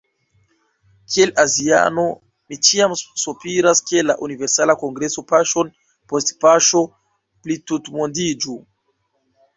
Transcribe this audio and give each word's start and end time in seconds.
Kiel 1.15 1.33
aziano 1.43 2.05
mi 2.53 2.57
ĉiam 2.69 2.95
sopiras 3.01 3.83
ke 3.91 4.03
la 4.07 4.15
Universala 4.29 4.77
Kongreso 4.85 5.25
paŝon 5.33 5.71
post 6.15 6.35
paŝo 6.47 6.83
plitutmondiĝu. 7.45 8.57